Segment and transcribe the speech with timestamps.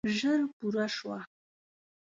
[0.17, 1.19] ژر پوره شوه.